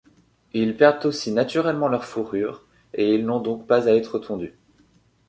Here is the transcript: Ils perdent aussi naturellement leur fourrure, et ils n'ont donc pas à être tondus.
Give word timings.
Ils 0.53 0.75
perdent 0.77 1.05
aussi 1.05 1.31
naturellement 1.31 1.87
leur 1.87 2.05
fourrure, 2.05 2.65
et 2.95 3.13
ils 3.13 3.23
n'ont 3.23 3.39
donc 3.39 3.67
pas 3.67 3.87
à 3.87 3.91
être 3.93 4.17
tondus. 4.17 4.55